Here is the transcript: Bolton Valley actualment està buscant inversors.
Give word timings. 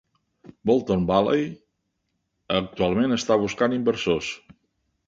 Bolton 0.69 1.03
Valley 1.11 1.45
actualment 2.63 3.17
està 3.21 3.39
buscant 3.45 3.79
inversors. 3.81 4.35